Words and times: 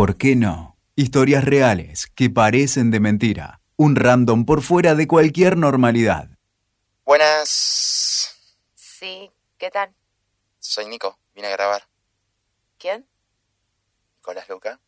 ¿Por 0.00 0.16
qué 0.16 0.34
no? 0.34 0.78
Historias 0.96 1.44
reales 1.44 2.06
que 2.16 2.30
parecen 2.30 2.90
de 2.90 3.00
mentira. 3.00 3.60
Un 3.76 3.96
random 3.96 4.46
por 4.46 4.62
fuera 4.62 4.94
de 4.94 5.06
cualquier 5.06 5.58
normalidad. 5.58 6.30
Buenas. 7.04 8.34
Sí, 8.74 9.30
¿qué 9.58 9.70
tal? 9.70 9.94
Soy 10.58 10.86
Nico. 10.86 11.18
Vine 11.34 11.48
a 11.48 11.50
grabar. 11.50 11.82
¿Quién? 12.78 13.06
Nicolás 14.16 14.48
Luca. 14.48 14.80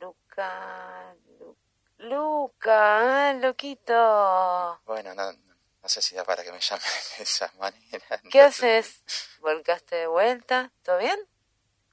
Luca. 0.00 1.14
Lu- 1.38 1.58
Luca, 1.98 3.28
ah, 3.28 3.34
loquito. 3.34 4.80
Bueno, 4.86 5.14
no, 5.14 5.32
no 5.34 5.88
sé 5.90 6.00
si 6.00 6.14
da 6.14 6.24
para 6.24 6.42
que 6.42 6.50
me 6.50 6.60
llame 6.60 6.82
de 7.18 7.24
esa 7.24 7.52
manera. 7.58 8.22
¿Qué 8.30 8.40
haces? 8.40 9.02
¿Volcaste 9.42 9.96
de 9.96 10.06
vuelta? 10.06 10.72
¿Todo 10.82 10.96
bien? 10.96 11.18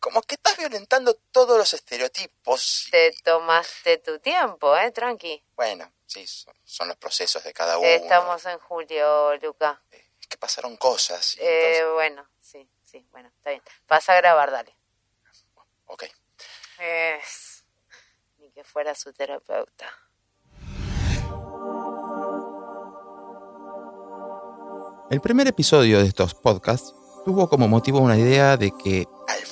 Como 0.06 0.22
que 0.22 0.36
estás 0.36 0.56
violentando 0.56 1.16
todos 1.32 1.58
los 1.58 1.74
estereotipos. 1.74 2.90
Te 2.92 3.12
tomaste 3.24 3.98
tu 3.98 4.20
tiempo, 4.20 4.78
¿eh? 4.78 4.92
Tranqui. 4.92 5.44
Bueno, 5.56 5.92
sí, 6.06 6.28
son, 6.28 6.54
son 6.64 6.90
los 6.90 6.98
procesos 6.98 7.44
de 7.44 7.52
cada 7.52 7.80
uno. 7.80 7.88
Estamos 7.88 8.46
en 8.46 8.60
julio, 8.60 9.36
Luca. 9.38 9.82
Es 10.22 10.28
que 10.28 10.38
pasaron 10.38 10.78
cosas. 10.78 11.36
y 11.38 11.40
Eh, 11.42 11.78
entonces- 11.80 11.94
bueno, 11.96 12.28
sí, 12.40 12.70
sí, 12.86 13.04
bueno, 13.10 13.30
está 13.36 13.50
bien. 13.50 13.64
Pasa 13.88 14.14
a 14.14 14.18
grabar, 14.18 14.52
dale. 14.52 14.76
Ok. 15.88 16.04
Es... 16.78 17.64
Ni 18.38 18.52
que 18.52 18.64
fuera 18.64 18.94
su 18.94 19.12
terapeuta. 19.12 19.92
El 25.10 25.20
primer 25.22 25.48
episodio 25.48 26.00
de 26.00 26.06
estos 26.08 26.36
podcasts 26.36 26.94
tuvo 27.26 27.50
como 27.50 27.68
motivo 27.68 28.00
una 28.00 28.18
idea 28.18 28.56
de 28.58 28.72
que 28.72 29.08
Al 29.28 29.46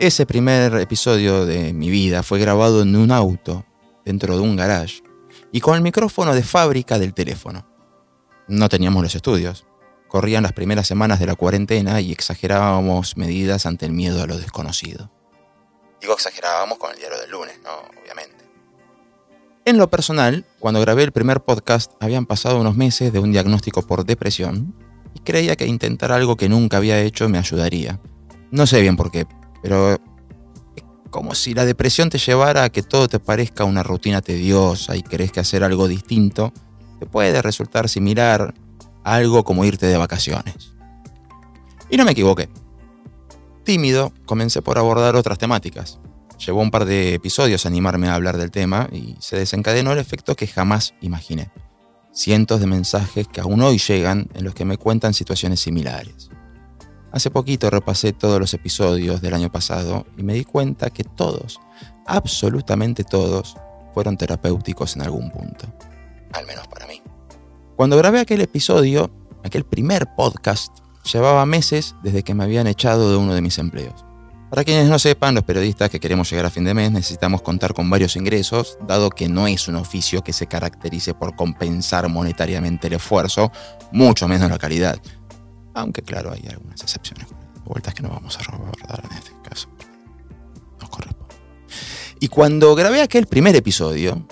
ese 0.00 0.26
primer 0.26 0.74
episodio 0.76 1.44
de 1.44 1.72
mi 1.72 1.90
vida 1.90 2.22
fue 2.22 2.38
grabado 2.38 2.82
en 2.82 2.94
un 2.94 3.10
auto, 3.10 3.64
dentro 4.04 4.36
de 4.36 4.42
un 4.42 4.54
garage, 4.54 5.02
y 5.50 5.60
con 5.60 5.74
el 5.74 5.82
micrófono 5.82 6.34
de 6.34 6.42
fábrica 6.42 6.98
del 6.98 7.14
teléfono. 7.14 7.66
No 8.46 8.68
teníamos 8.68 9.02
los 9.02 9.14
estudios. 9.14 9.66
Corrían 10.06 10.44
las 10.44 10.52
primeras 10.52 10.86
semanas 10.86 11.18
de 11.18 11.26
la 11.26 11.34
cuarentena 11.34 12.00
y 12.00 12.12
exagerábamos 12.12 13.16
medidas 13.16 13.66
ante 13.66 13.86
el 13.86 13.92
miedo 13.92 14.22
a 14.22 14.26
lo 14.26 14.38
desconocido. 14.38 15.10
Digo, 16.00 16.14
exagerábamos 16.14 16.78
con 16.78 16.92
el 16.92 16.96
diario 16.96 17.18
del 17.18 17.30
lunes, 17.30 17.58
¿no? 17.62 17.70
Obviamente. 18.00 18.44
En 19.64 19.76
lo 19.76 19.90
personal, 19.90 20.46
cuando 20.60 20.80
grabé 20.80 21.02
el 21.02 21.12
primer 21.12 21.40
podcast 21.40 21.92
habían 22.00 22.24
pasado 22.24 22.60
unos 22.60 22.76
meses 22.76 23.12
de 23.12 23.18
un 23.18 23.32
diagnóstico 23.32 23.82
por 23.82 24.06
depresión 24.06 24.74
y 25.12 25.20
creía 25.20 25.56
que 25.56 25.66
intentar 25.66 26.12
algo 26.12 26.36
que 26.36 26.48
nunca 26.48 26.76
había 26.78 27.00
hecho 27.00 27.28
me 27.28 27.36
ayudaría. 27.36 28.00
No 28.50 28.66
sé 28.66 28.80
bien 28.80 28.96
por 28.96 29.10
qué, 29.10 29.26
pero 29.62 29.98
como 31.10 31.34
si 31.34 31.54
la 31.54 31.64
depresión 31.64 32.10
te 32.10 32.18
llevara 32.18 32.64
a 32.64 32.70
que 32.70 32.82
todo 32.82 33.08
te 33.08 33.18
parezca 33.18 33.64
una 33.64 33.82
rutina 33.82 34.20
tediosa 34.20 34.96
y 34.96 35.02
crees 35.02 35.32
que 35.32 35.40
hacer 35.40 35.64
algo 35.64 35.88
distinto 35.88 36.52
te 36.98 37.06
puede 37.06 37.40
resultar 37.42 37.88
similar 37.88 38.54
a 39.04 39.14
algo 39.14 39.44
como 39.44 39.64
irte 39.64 39.86
de 39.86 39.96
vacaciones. 39.96 40.74
Y 41.90 41.96
no 41.96 42.04
me 42.04 42.12
equivoqué. 42.12 42.48
Tímido, 43.64 44.12
comencé 44.26 44.62
por 44.62 44.78
abordar 44.78 45.16
otras 45.16 45.38
temáticas. 45.38 45.98
Llevó 46.44 46.60
un 46.60 46.70
par 46.70 46.84
de 46.84 47.14
episodios 47.14 47.66
animarme 47.66 48.08
a 48.08 48.14
hablar 48.14 48.36
del 48.36 48.50
tema 48.50 48.88
y 48.92 49.16
se 49.18 49.36
desencadenó 49.36 49.92
el 49.92 49.98
efecto 49.98 50.36
que 50.36 50.46
jamás 50.46 50.94
imaginé. 51.00 51.50
Cientos 52.12 52.60
de 52.60 52.66
mensajes 52.66 53.28
que 53.28 53.40
aún 53.40 53.62
hoy 53.62 53.78
llegan 53.78 54.28
en 54.34 54.44
los 54.44 54.54
que 54.54 54.64
me 54.64 54.76
cuentan 54.76 55.14
situaciones 55.14 55.60
similares. 55.60 56.30
Hace 57.10 57.30
poquito 57.30 57.70
repasé 57.70 58.12
todos 58.12 58.38
los 58.38 58.52
episodios 58.52 59.20
del 59.22 59.34
año 59.34 59.50
pasado 59.50 60.06
y 60.16 60.22
me 60.22 60.34
di 60.34 60.44
cuenta 60.44 60.90
que 60.90 61.04
todos, 61.04 61.58
absolutamente 62.06 63.02
todos, 63.02 63.56
fueron 63.94 64.16
terapéuticos 64.16 64.94
en 64.96 65.02
algún 65.02 65.30
punto. 65.30 65.66
Al 66.32 66.46
menos 66.46 66.68
para 66.68 66.86
mí. 66.86 67.00
Cuando 67.76 67.96
grabé 67.96 68.20
aquel 68.20 68.42
episodio, 68.42 69.10
aquel 69.42 69.64
primer 69.64 70.06
podcast, 70.16 70.78
llevaba 71.10 71.46
meses 71.46 71.94
desde 72.02 72.22
que 72.22 72.34
me 72.34 72.44
habían 72.44 72.66
echado 72.66 73.10
de 73.10 73.16
uno 73.16 73.34
de 73.34 73.40
mis 73.40 73.58
empleos. 73.58 74.04
Para 74.50 74.64
quienes 74.64 74.88
no 74.88 74.98
sepan, 74.98 75.34
los 75.34 75.44
periodistas 75.44 75.90
que 75.90 76.00
queremos 76.00 76.30
llegar 76.30 76.46
a 76.46 76.50
fin 76.50 76.64
de 76.64 76.72
mes 76.72 76.90
necesitamos 76.90 77.42
contar 77.42 77.74
con 77.74 77.90
varios 77.90 78.16
ingresos, 78.16 78.78
dado 78.86 79.10
que 79.10 79.28
no 79.28 79.46
es 79.46 79.68
un 79.68 79.76
oficio 79.76 80.22
que 80.22 80.32
se 80.32 80.46
caracterice 80.46 81.12
por 81.12 81.36
compensar 81.36 82.08
monetariamente 82.08 82.86
el 82.86 82.94
esfuerzo, 82.94 83.52
mucho 83.92 84.26
menos 84.26 84.50
la 84.50 84.56
calidad. 84.56 84.98
Aunque 85.78 86.02
claro, 86.02 86.32
hay 86.32 86.44
algunas 86.50 86.82
excepciones, 86.82 87.28
vueltas 87.64 87.94
que 87.94 88.02
no 88.02 88.08
vamos 88.08 88.36
a 88.36 88.52
abordar 88.52 89.00
en 89.08 89.16
este 89.16 89.30
caso. 89.48 89.68
Nos 90.80 90.90
corresponde. 90.90 91.36
Y 92.18 92.26
cuando 92.26 92.74
grabé 92.74 93.00
aquel 93.00 93.26
primer 93.26 93.54
episodio, 93.54 94.26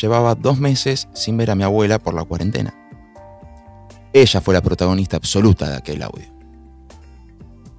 llevaba 0.00 0.34
dos 0.34 0.58
meses 0.58 1.06
sin 1.12 1.36
ver 1.36 1.50
a 1.50 1.54
mi 1.54 1.62
abuela 1.62 1.98
por 1.98 2.14
la 2.14 2.24
cuarentena. 2.24 2.74
Ella 4.14 4.40
fue 4.40 4.54
la 4.54 4.62
protagonista 4.62 5.18
absoluta 5.18 5.68
de 5.68 5.76
aquel 5.76 6.02
audio. 6.02 6.24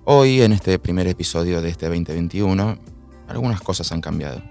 Hoy, 0.05 0.43
en 0.43 0.53
este 0.53 0.77
primer 0.77 1.07
episodio 1.07 1.63
de 1.63 1.69
este 1.69 1.87
2021, 1.87 2.77
algunas 3.27 3.59
cosas 3.61 3.91
han 3.91 4.01
cambiado. 4.01 4.43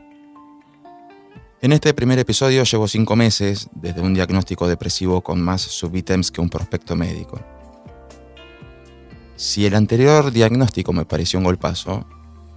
En 1.60 1.72
este 1.72 1.94
primer 1.94 2.18
episodio 2.18 2.64
llevo 2.64 2.88
cinco 2.88 3.14
meses 3.14 3.68
desde 3.72 4.00
un 4.00 4.14
diagnóstico 4.14 4.66
depresivo 4.66 5.20
con 5.20 5.40
más 5.40 5.62
subítems 5.62 6.32
que 6.32 6.40
un 6.40 6.50
prospecto 6.50 6.96
médico. 6.96 7.40
Si 9.38 9.64
el 9.64 9.76
anterior 9.76 10.32
diagnóstico 10.32 10.92
me 10.92 11.04
pareció 11.04 11.38
un 11.38 11.44
golpazo, 11.44 12.04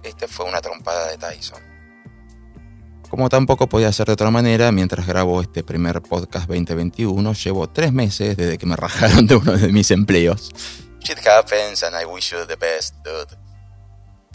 Este 0.02 0.26
fue 0.26 0.46
una 0.46 0.60
trompada 0.60 1.06
de 1.08 1.16
Tyson. 1.16 1.60
como 3.08 3.28
tampoco 3.28 3.68
podía 3.68 3.92
ser 3.92 4.06
de 4.06 4.14
otra 4.14 4.32
manera, 4.32 4.72
mientras 4.72 5.06
grabo 5.06 5.40
este 5.40 5.62
primer 5.62 6.02
podcast 6.02 6.48
2021, 6.48 7.34
llevo 7.34 7.68
tres 7.68 7.92
meses 7.92 8.36
desde 8.36 8.58
que 8.58 8.66
me 8.66 8.74
rajaron 8.74 9.28
de 9.28 9.36
uno 9.36 9.52
de 9.52 9.70
mis 9.70 9.92
empleos. 9.92 10.50
Shit 11.00 11.18
happens 11.24 11.84
and 11.84 11.94
I 12.00 12.04
wish 12.04 12.32
you 12.32 12.38
the 12.48 12.56
best, 12.56 12.96
dude. 13.04 13.36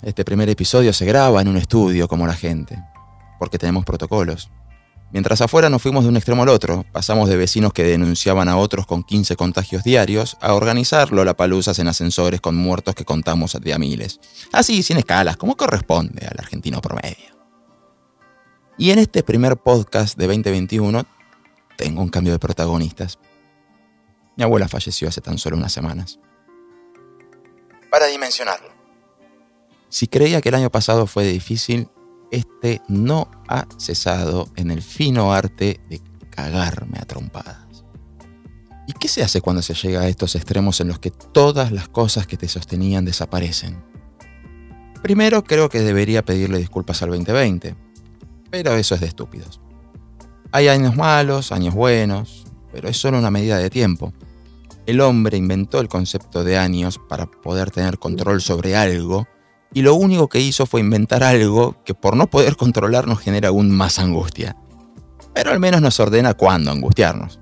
Este 0.02 0.24
primer 0.24 0.47
episodio 0.47 0.94
se 0.94 1.06
graba 1.06 1.41
en 1.41 1.50
un 1.50 1.58
estudio 1.58 2.08
como 2.08 2.25
la 2.28 2.35
gente, 2.35 2.81
porque 3.40 3.58
tenemos 3.58 3.84
protocolos. 3.84 4.50
Mientras 5.12 5.40
afuera 5.40 5.69
nos 5.69 5.81
fuimos 5.81 6.03
de 6.03 6.09
un 6.09 6.18
extremo 6.18 6.44
al 6.44 6.50
otro, 6.50 6.85
pasamos 6.91 7.29
de 7.29 7.38
vecinos 7.38 7.72
que 7.72 7.84
denunciaban 7.84 8.50
a 8.50 8.57
otros 8.57 8.85
con 8.85 9.03
15 9.03 9.38
contagios 9.38 9.84
diarios 9.84 10.38
a 10.41 10.53
organizarlo 10.53 11.23
la 11.23 11.38
paluzas 11.38 11.79
en 11.79 11.88
ascensores 11.88 12.41
con 12.41 12.56
muertos 12.56 12.94
que 12.94 13.06
contamos 13.06 13.57
de 13.59 13.73
a 13.73 13.78
miles. 13.78 14.19
Así, 14.51 14.84
sin 14.84 14.97
escalas, 14.97 15.38
como 15.38 15.56
corresponde 15.56 16.28
al 16.28 16.38
argentino 16.38 16.81
promedio. 16.81 17.38
Y 18.78 18.91
en 18.91 19.00
este 19.00 19.23
primer 19.23 19.56
podcast 19.56 20.17
de 20.17 20.28
2021 20.28 21.06
tengo 21.78 22.01
un 22.01 22.09
cambio 22.09 22.34
de 22.34 22.40
protagonistas. 22.40 23.17
Mi 24.35 24.44
abuela 24.44 24.67
falleció 24.67 25.07
hace 25.07 25.22
tan 25.22 25.38
solo 25.38 25.56
unas 25.56 25.72
semanas. 25.72 26.19
Para 27.90 28.07
dimensionarlo. 28.07 28.69
Si 29.90 30.07
creía 30.07 30.41
que 30.41 30.50
el 30.50 30.56
año 30.56 30.69
pasado 30.69 31.07
fue 31.07 31.25
difícil, 31.25 31.88
este 32.32 32.82
no 32.88 33.30
ha 33.48 33.68
cesado 33.78 34.50
en 34.56 34.72
el 34.72 34.82
fino 34.82 35.34
arte 35.34 35.80
de 35.90 36.02
cagarme 36.30 36.98
a 37.00 37.06
trompadas. 37.06 37.86
¿Y 38.88 38.94
qué 38.94 39.08
se 39.08 39.24
hace 39.24 39.42
cuando 39.42 39.62
se 39.62 39.74
llega 39.74 40.02
a 40.02 40.08
estos 40.08 40.36
extremos 40.36 40.80
en 40.80 40.88
los 40.88 41.00
que 41.00 41.12
todas 41.12 41.72
las 41.72 41.90
cosas 41.90 42.26
que 42.26 42.38
te 42.38 42.48
sostenían 42.48 43.06
desaparecen? 43.06 43.84
Primero 45.02 45.44
creo 45.44 45.70
que 45.70 45.82
debería 45.82 46.24
pedirle 46.24 46.58
disculpas 46.58 47.02
al 47.02 47.10
2020, 47.10 47.76
pero 48.50 48.76
eso 48.76 48.96
es 48.96 49.02
de 49.02 49.08
estúpidos. 49.08 49.59
Hay 50.52 50.70
años 50.70 50.96
malos, 50.96 51.52
años 51.52 51.76
buenos, 51.76 52.46
pero 52.72 52.88
es 52.88 52.98
solo 52.98 53.20
una 53.20 53.32
medida 53.32 53.58
de 53.58 53.70
tiempo. 53.70 54.14
El 54.86 55.02
hombre 55.02 55.38
inventó 55.38 55.82
el 55.82 55.90
concepto 55.90 56.46
de 56.46 56.58
años 56.58 57.00
para 57.09 57.26
poder 57.26 57.72
tener 57.72 58.00
control 58.00 58.42
sobre 58.42 58.76
algo 58.78 59.28
y 59.73 59.81
lo 59.81 59.95
único 59.95 60.29
que 60.29 60.39
hizo 60.39 60.66
fue 60.66 60.81
inventar 60.81 61.23
algo 61.23 61.75
que 61.84 61.93
por 61.93 62.16
no 62.16 62.28
poder 62.28 62.55
controlar 62.58 63.08
nos 63.08 63.19
genera 63.19 63.49
aún 63.49 63.69
más 63.69 63.99
angustia. 63.99 64.55
Pero 65.34 65.52
al 65.52 65.59
menos 65.59 65.81
nos 65.81 65.99
ordena 65.99 66.34
cuándo 66.34 66.72
angustiarnos. 66.72 67.40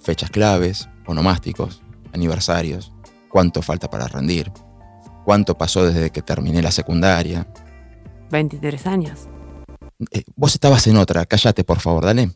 Fechas 0.00 0.30
claves, 0.30 0.88
onomásticos, 1.06 1.82
aniversarios, 2.12 2.92
cuánto 3.28 3.62
falta 3.62 3.88
para 3.88 4.08
rendir, 4.08 4.50
cuánto 5.24 5.56
pasó 5.56 5.84
desde 5.84 6.10
que 6.10 6.22
terminé 6.22 6.62
la 6.62 6.72
secundaria. 6.72 7.46
23 8.30 8.86
años. 8.86 9.28
Eh, 10.10 10.24
vos 10.34 10.54
estabas 10.54 10.86
en 10.86 10.96
otra, 10.96 11.24
cállate 11.26 11.62
por 11.64 11.78
favor, 11.78 12.04
dale. 12.04 12.32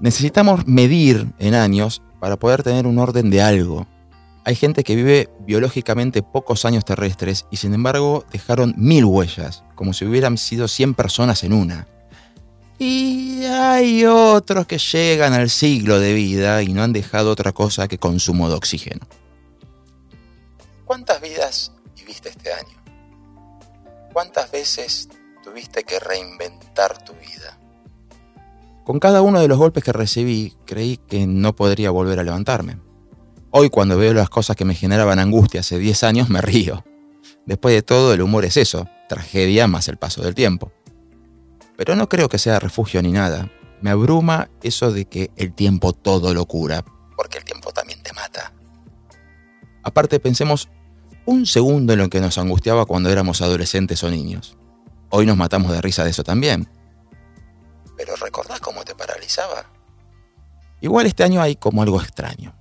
Necesitamos 0.00 0.66
medir 0.66 1.32
en 1.38 1.54
años 1.54 2.02
para 2.20 2.38
poder 2.38 2.62
tener 2.62 2.86
un 2.86 2.98
orden 2.98 3.30
de 3.30 3.42
algo. 3.42 3.86
Hay 4.48 4.54
gente 4.54 4.82
que 4.82 4.96
vive 4.96 5.28
biológicamente 5.40 6.22
pocos 6.22 6.64
años 6.64 6.82
terrestres 6.82 7.44
y 7.50 7.58
sin 7.58 7.74
embargo 7.74 8.24
dejaron 8.32 8.72
mil 8.78 9.04
huellas, 9.04 9.62
como 9.74 9.92
si 9.92 10.06
hubieran 10.06 10.38
sido 10.38 10.68
100 10.68 10.94
personas 10.94 11.44
en 11.44 11.52
una. 11.52 11.86
Y 12.78 13.44
hay 13.44 14.06
otros 14.06 14.66
que 14.66 14.78
llegan 14.78 15.34
al 15.34 15.50
siglo 15.50 16.00
de 16.00 16.14
vida 16.14 16.62
y 16.62 16.72
no 16.72 16.82
han 16.82 16.94
dejado 16.94 17.30
otra 17.30 17.52
cosa 17.52 17.88
que 17.88 17.98
consumo 17.98 18.48
de 18.48 18.54
oxígeno. 18.54 19.06
¿Cuántas 20.86 21.20
vidas 21.20 21.72
viviste 21.94 22.30
este 22.30 22.50
año? 22.50 22.82
¿Cuántas 24.14 24.50
veces 24.50 25.10
tuviste 25.44 25.84
que 25.84 26.00
reinventar 26.00 27.04
tu 27.04 27.12
vida? 27.12 27.58
Con 28.86 28.98
cada 28.98 29.20
uno 29.20 29.40
de 29.40 29.48
los 29.48 29.58
golpes 29.58 29.84
que 29.84 29.92
recibí, 29.92 30.56
creí 30.64 30.96
que 30.96 31.26
no 31.26 31.54
podría 31.54 31.90
volver 31.90 32.18
a 32.18 32.22
levantarme. 32.22 32.87
Hoy 33.50 33.70
cuando 33.70 33.96
veo 33.96 34.12
las 34.12 34.28
cosas 34.28 34.56
que 34.56 34.66
me 34.66 34.74
generaban 34.74 35.18
angustia 35.18 35.60
hace 35.60 35.78
10 35.78 36.04
años, 36.04 36.28
me 36.28 36.42
río. 36.42 36.84
Después 37.46 37.74
de 37.74 37.80
todo, 37.80 38.12
el 38.12 38.20
humor 38.20 38.44
es 38.44 38.58
eso, 38.58 38.86
tragedia 39.08 39.66
más 39.66 39.88
el 39.88 39.96
paso 39.96 40.22
del 40.22 40.34
tiempo. 40.34 40.70
Pero 41.76 41.96
no 41.96 42.10
creo 42.10 42.28
que 42.28 42.38
sea 42.38 42.60
refugio 42.60 43.00
ni 43.00 43.10
nada. 43.10 43.50
Me 43.80 43.88
abruma 43.88 44.50
eso 44.62 44.92
de 44.92 45.06
que 45.06 45.30
el 45.36 45.54
tiempo 45.54 45.94
todo 45.94 46.34
lo 46.34 46.44
cura. 46.44 46.84
Porque 47.16 47.38
el 47.38 47.44
tiempo 47.44 47.72
también 47.72 48.02
te 48.02 48.12
mata. 48.12 48.52
Aparte, 49.82 50.20
pensemos 50.20 50.68
un 51.24 51.46
segundo 51.46 51.94
en 51.94 52.00
lo 52.00 52.10
que 52.10 52.20
nos 52.20 52.36
angustiaba 52.36 52.84
cuando 52.84 53.08
éramos 53.08 53.40
adolescentes 53.40 54.02
o 54.02 54.10
niños. 54.10 54.58
Hoy 55.08 55.24
nos 55.24 55.38
matamos 55.38 55.72
de 55.72 55.80
risa 55.80 56.04
de 56.04 56.10
eso 56.10 56.22
también. 56.22 56.68
Pero 57.96 58.14
¿recordás 58.16 58.60
cómo 58.60 58.84
te 58.84 58.94
paralizaba? 58.94 59.70
Igual 60.82 61.06
este 61.06 61.24
año 61.24 61.40
hay 61.40 61.56
como 61.56 61.82
algo 61.82 62.00
extraño. 62.02 62.57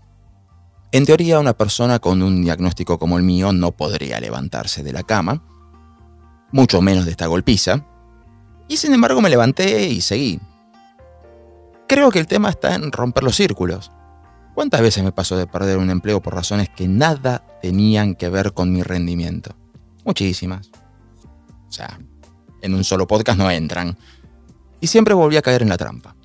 En 0.91 1.05
teoría, 1.05 1.39
una 1.39 1.53
persona 1.53 1.99
con 1.99 2.21
un 2.23 2.43
diagnóstico 2.43 2.97
como 2.97 3.17
el 3.17 3.23
mío 3.23 3.51
no 3.51 3.73
podría 3.73 4.19
levantarse 4.19 4.83
de 4.83 4.93
la 4.93 5.03
cama, 5.03 5.43
mucho 6.51 6.81
menos 6.81 7.05
de 7.05 7.11
esta 7.11 7.27
golpiza, 7.27 7.85
y 8.69 8.77
sin 8.77 8.93
embargo 8.93 9.21
me 9.21 9.29
levanté 9.29 9.87
y 9.87 10.01
seguí. 10.01 10.39
Creo 11.87 12.09
que 12.09 12.19
el 12.19 12.27
tema 12.27 12.49
está 12.49 12.75
en 12.75 12.91
romper 12.91 13.23
los 13.23 13.35
círculos. 13.35 13.91
¿Cuántas 14.55 14.81
veces 14.81 15.03
me 15.03 15.11
pasó 15.11 15.37
de 15.37 15.47
perder 15.47 15.77
un 15.77 15.89
empleo 15.89 16.21
por 16.21 16.33
razones 16.35 16.69
que 16.69 16.87
nada 16.87 17.45
tenían 17.61 18.15
que 18.15 18.29
ver 18.29 18.53
con 18.53 18.71
mi 18.71 18.81
rendimiento? 18.81 19.55
Muchísimas. 20.03 20.71
O 21.67 21.71
sea, 21.71 21.99
en 22.61 22.73
un 22.73 22.83
solo 22.83 23.07
podcast 23.07 23.37
no 23.37 23.51
entran 23.51 23.97
y 24.81 24.87
siempre 24.87 25.13
volví 25.13 25.37
a 25.37 25.41
caer 25.41 25.61
en 25.61 25.69
la 25.69 25.77
trampa. 25.77 26.15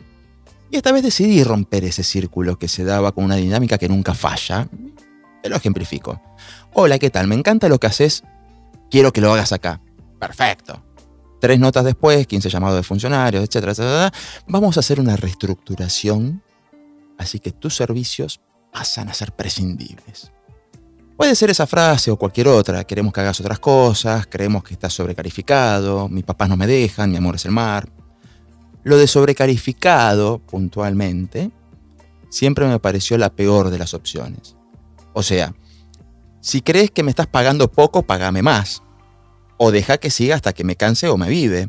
Y 0.73 0.77
esta 0.77 0.91
vez 0.91 1.03
decidí 1.03 1.45
romper 1.45 1.85
ese 1.85 2.03
círculo 2.03 2.59
que 2.59 2.67
se 2.67 2.83
daba 2.83 3.13
con 3.13 3.25
una 3.25 3.37
dinámica 3.37 3.77
que 3.77 3.91
nunca 3.91 4.15
falla. 4.15 4.67
Te 5.43 5.51
lo 5.51 5.57
ejemplifico. 5.57 6.19
Hola, 6.73 6.99
¿qué 6.99 7.11
tal? 7.11 7.27
Me 7.27 7.35
encanta 7.35 7.69
lo 7.69 7.79
que 7.79 7.89
haces. 7.89 8.25
Quiero 8.91 9.13
que 9.13 9.21
lo 9.21 9.31
hagas 9.31 9.53
acá. 9.53 9.83
Perfecto. 10.19 10.83
Tres 11.43 11.61
notas 11.61 11.85
después, 11.85 12.27
15 12.27 12.49
llamados 12.49 12.79
de 12.79 12.83
funcionarios, 12.85 13.45
etcétera, 13.45 13.73
etcétera. 13.73 14.13
Vamos 14.49 14.79
a 14.79 14.81
hacer 14.81 14.99
una 14.99 15.15
reestructuración. 15.15 16.43
Así 17.19 17.39
que 17.39 17.53
tus 17.53 17.77
servicios 17.77 18.41
pasan 18.73 19.11
a 19.11 19.15
ser 19.15 19.33
prescindibles. 19.33 20.33
Puede 21.19 21.35
ser 21.35 21.51
esa 21.51 21.67
frase 21.67 22.11
o 22.11 22.17
cualquier 22.17 22.49
otra. 22.49 22.83
Queremos 22.85 23.13
que 23.13 23.21
hagas 23.21 23.39
otras 23.41 23.59
cosas, 23.59 24.27
creemos 24.27 24.65
que 24.65 24.73
estás 24.73 24.95
sobrecalificado, 24.95 26.09
mis 26.09 26.25
papás 26.25 26.49
no 26.49 26.57
me 26.57 26.67
dejan, 26.67 27.11
mi 27.11 27.19
amor 27.19 27.35
es 27.35 27.45
el 27.45 27.51
mar. 27.51 27.92
Lo 28.85 28.97
de 28.97 29.07
sobrecalificado, 29.07 30.39
puntualmente, 30.39 31.51
siempre 32.31 32.67
me 32.67 32.79
pareció 32.79 33.17
la 33.19 33.31
peor 33.31 33.71
de 33.71 33.79
las 33.79 33.95
opciones. 33.95 34.57
O 35.13 35.23
sea, 35.23 35.55
si 36.41 36.63
crees 36.63 36.91
que 36.91 37.03
me 37.03 37.11
estás 37.11 37.27
pagando 37.29 37.71
poco, 37.71 38.03
pagame 38.03 38.43
más. 38.43 38.83
O 39.59 39.71
deja 39.71 39.99
que 39.99 40.11
siga 40.11 40.35
hasta 40.35 40.53
que 40.53 40.65
me 40.65 40.77
canse 40.77 41.09
o 41.09 41.17
me 41.17 41.29
vive. 41.29 41.69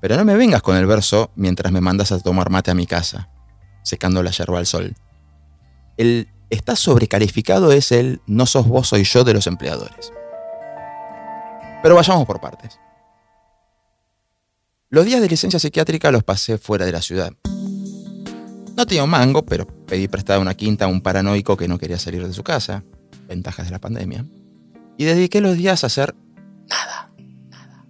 Pero 0.00 0.16
no 0.16 0.24
me 0.24 0.36
vengas 0.36 0.60
con 0.60 0.76
el 0.76 0.84
verso 0.84 1.30
mientras 1.36 1.72
me 1.72 1.80
mandas 1.80 2.12
a 2.12 2.20
tomar 2.20 2.50
mate 2.50 2.70
a 2.70 2.74
mi 2.74 2.86
casa, 2.86 3.30
secando 3.82 4.22
la 4.22 4.30
yerba 4.30 4.58
al 4.58 4.66
sol. 4.66 4.94
El 5.96 6.28
estás 6.50 6.80
sobrecalificado 6.80 7.72
es 7.72 7.90
el 7.92 8.20
no 8.26 8.44
sos 8.44 8.66
vos, 8.68 8.88
soy 8.88 9.04
yo 9.04 9.24
de 9.24 9.32
los 9.32 9.46
empleadores. 9.46 10.12
Pero 11.82 11.94
vayamos 11.94 12.26
por 12.26 12.40
partes. 12.40 12.78
Los 14.94 15.06
días 15.06 15.20
de 15.20 15.28
licencia 15.28 15.58
psiquiátrica 15.58 16.12
los 16.12 16.22
pasé 16.22 16.56
fuera 16.56 16.86
de 16.86 16.92
la 16.92 17.02
ciudad. 17.02 17.32
No 18.76 18.86
tenía 18.86 19.02
un 19.02 19.10
mango, 19.10 19.44
pero 19.44 19.66
pedí 19.66 20.06
prestada 20.06 20.38
una 20.38 20.54
quinta 20.54 20.84
a 20.84 20.88
un 20.88 21.00
paranoico 21.00 21.56
que 21.56 21.66
no 21.66 21.78
quería 21.80 21.98
salir 21.98 22.24
de 22.24 22.32
su 22.32 22.44
casa. 22.44 22.84
Ventajas 23.26 23.66
de 23.66 23.72
la 23.72 23.80
pandemia. 23.80 24.24
Y 24.96 25.04
dediqué 25.04 25.40
los 25.40 25.56
días 25.56 25.82
a 25.82 25.88
hacer 25.88 26.14
nada. 26.68 27.10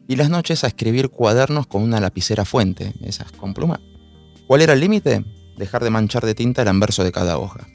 Y 0.08 0.16
las 0.16 0.30
noches 0.30 0.64
a 0.64 0.68
escribir 0.68 1.10
cuadernos 1.10 1.66
con 1.66 1.82
una 1.82 2.00
lapicera 2.00 2.46
fuente, 2.46 2.94
esas 3.02 3.32
con 3.32 3.52
pluma. 3.52 3.82
¿Cuál 4.46 4.62
era 4.62 4.72
el 4.72 4.80
límite? 4.80 5.26
Dejar 5.58 5.84
de 5.84 5.90
manchar 5.90 6.24
de 6.24 6.34
tinta 6.34 6.62
el 6.62 6.68
anverso 6.68 7.04
de 7.04 7.12
cada 7.12 7.36
hoja. 7.36 7.68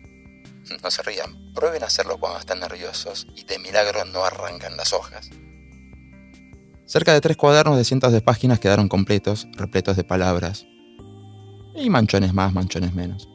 No 0.82 0.90
se 0.90 1.04
rían, 1.04 1.54
prueben 1.54 1.84
hacerlo 1.84 2.18
cuando 2.18 2.40
están 2.40 2.62
nerviosos 2.62 3.28
y 3.36 3.44
de 3.44 3.60
milagro 3.60 4.06
no 4.06 4.24
arrancan 4.24 4.76
las 4.76 4.92
hojas. 4.92 5.30
Cerca 6.90 7.14
de 7.14 7.22
tres 7.22 7.38
cuadernos 7.38 7.78
de 7.78 7.84
cientos 7.84 8.12
de 8.12 8.20
páginas 8.20 8.60
quedaron 8.60 8.90
completos, 8.90 9.48
repletos 9.52 9.96
de 9.96 10.04
palabras. 10.04 10.66
Y 11.76 11.88
manchones 11.88 12.34
más, 12.34 12.52
manchones 12.52 12.96
menos. 12.96 13.30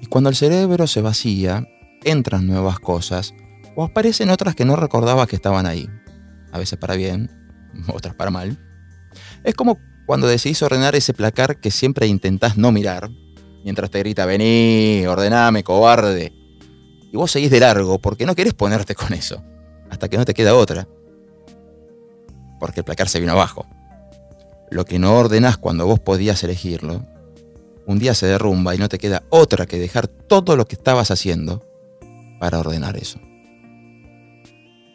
Y 0.00 0.06
cuando 0.06 0.30
el 0.30 0.34
cerebro 0.34 0.86
se 0.86 1.02
vacía, 1.02 1.68
entran 2.02 2.46
nuevas 2.46 2.80
cosas 2.80 3.34
o 3.76 3.84
aparecen 3.84 4.30
otras 4.30 4.54
que 4.54 4.64
no 4.64 4.74
recordaba 4.74 5.26
que 5.26 5.36
estaban 5.36 5.66
ahí. 5.66 5.86
A 6.50 6.56
veces 6.56 6.78
para 6.78 6.94
bien, 6.94 7.30
otras 7.92 8.14
para 8.14 8.30
mal. 8.30 8.58
Es 9.44 9.54
como 9.54 9.78
cuando 10.06 10.26
decidís 10.26 10.62
ordenar 10.62 10.96
ese 10.96 11.12
placar 11.12 11.60
que 11.60 11.70
siempre 11.70 12.06
intentás 12.06 12.56
no 12.56 12.72
mirar, 12.72 13.10
mientras 13.64 13.90
te 13.90 13.98
grita, 13.98 14.24
vení, 14.24 15.04
ordename, 15.06 15.62
cobarde. 15.62 16.32
Y 17.12 17.18
vos 17.18 17.30
seguís 17.30 17.50
de 17.50 17.60
largo 17.60 17.98
porque 17.98 18.24
no 18.24 18.34
querés 18.34 18.54
ponerte 18.54 18.94
con 18.94 19.12
eso, 19.12 19.44
hasta 19.90 20.08
que 20.08 20.16
no 20.16 20.24
te 20.24 20.32
queda 20.32 20.54
otra 20.54 20.88
porque 22.58 22.80
el 22.80 22.84
placar 22.84 23.08
se 23.08 23.20
vino 23.20 23.32
abajo. 23.32 23.66
Lo 24.70 24.84
que 24.84 24.98
no 24.98 25.16
ordenás 25.16 25.56
cuando 25.58 25.86
vos 25.86 26.00
podías 26.00 26.42
elegirlo, 26.42 27.04
un 27.86 27.98
día 27.98 28.14
se 28.14 28.26
derrumba 28.26 28.74
y 28.74 28.78
no 28.78 28.88
te 28.88 28.98
queda 28.98 29.22
otra 29.30 29.66
que 29.66 29.78
dejar 29.78 30.08
todo 30.08 30.56
lo 30.56 30.66
que 30.66 30.76
estabas 30.76 31.10
haciendo 31.10 31.62
para 32.40 32.58
ordenar 32.58 32.96
eso. 32.96 33.18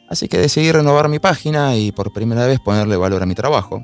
Así 0.09 0.27
que 0.27 0.39
decidí 0.39 0.71
renovar 0.71 1.07
mi 1.07 1.19
página 1.19 1.75
y 1.75 1.91
por 1.91 2.11
primera 2.11 2.47
vez 2.47 2.59
ponerle 2.59 2.97
valor 2.97 3.21
a 3.21 3.27
mi 3.27 3.35
trabajo. 3.35 3.83